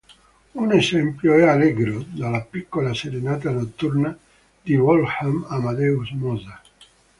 [0.55, 4.17] Un esempio è "Allegro" dalla "Piccola serenata notturna"
[4.59, 6.69] di Wolfgang Amadeus Mozart.